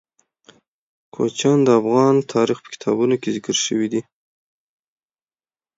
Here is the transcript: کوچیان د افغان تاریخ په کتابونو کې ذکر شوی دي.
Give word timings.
کوچیان 1.13 1.59
د 1.63 1.69
افغان 1.81 2.15
تاریخ 2.33 2.57
په 2.61 2.69
کتابونو 2.73 3.15
کې 3.21 3.29
ذکر 3.35 3.55
شوی 3.65 3.87
دي. 3.93 4.01